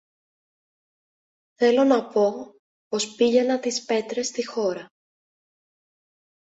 Θέλω 1.55 1.83
να 1.83 2.07
πω, 2.07 2.55
πως 2.87 3.15
πήγαινα 3.15 3.59
τις 3.59 3.83
πέτρες 3.85 4.27
στη 4.27 4.45
χώρα 4.45 4.87